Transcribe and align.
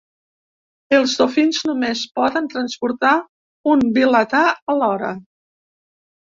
Els 0.99 1.11
dofins 1.19 1.59
només 1.71 2.01
poden 2.19 2.47
transportar 2.53 3.11
un 3.75 3.85
vilatà 3.99 4.41
alhora. 4.75 5.13